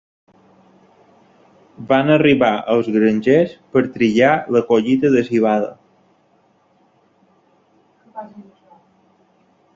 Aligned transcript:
Van 1.91 2.09
arribar 2.13 2.49
els 2.75 2.89
grangers 2.95 3.53
per 3.75 3.83
trillar 3.99 4.33
la 4.57 4.63
collita 4.71 5.13
de 5.19 5.25
civada. 5.29 5.71